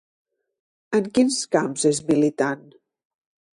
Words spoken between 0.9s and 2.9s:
En quins camps és militant?